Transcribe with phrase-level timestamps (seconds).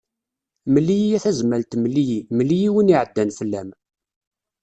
[0.73, 3.69] Mel-iyi a Tazmalt mel-iyi, mel-iyi win iɛeddan fell-am.